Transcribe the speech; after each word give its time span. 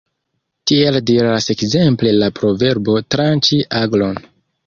Tiel 0.69 0.95
diras 1.09 1.49
ekzemple 1.55 2.15
la 2.23 2.29
proverbo 2.39 2.97
'tranĉi 3.17 3.63
aglon'. 3.83 4.19